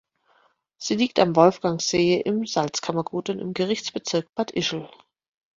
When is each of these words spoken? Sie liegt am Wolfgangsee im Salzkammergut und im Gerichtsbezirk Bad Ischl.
Sie 0.77 0.95
liegt 0.95 1.19
am 1.19 1.35
Wolfgangsee 1.35 2.19
im 2.25 2.47
Salzkammergut 2.47 3.29
und 3.29 3.37
im 3.37 3.53
Gerichtsbezirk 3.53 4.33
Bad 4.33 4.49
Ischl. 4.49 4.89